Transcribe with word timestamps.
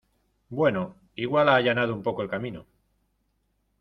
bueno, 0.49 0.95
igual 1.13 1.47
he 1.47 1.51
allanado 1.51 1.93
un 1.93 2.01
poco 2.01 2.23
el 2.23 2.27
camino 2.31 2.65